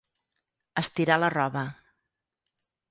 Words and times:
Estirar 0.83 1.19
la 1.25 1.31
roba. 1.37 1.65